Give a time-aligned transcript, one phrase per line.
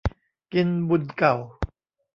[0.53, 1.35] กินบุญเก่า